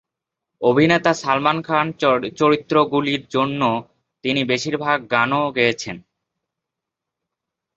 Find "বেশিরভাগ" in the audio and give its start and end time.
4.43-4.97